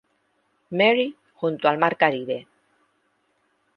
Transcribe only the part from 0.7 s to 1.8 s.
Mary, junto al